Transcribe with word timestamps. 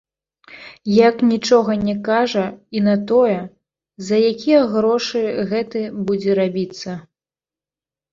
Як 1.07 1.15
нічога 1.31 1.71
не 1.87 1.93
кажа 2.07 2.45
і 2.79 2.81
на 2.87 2.95
тое, 3.11 3.35
за 4.07 4.17
якія 4.31 4.61
грошы 4.73 5.21
гэты 5.53 5.83
будзе 6.09 6.31
рабіцца. 6.41 6.97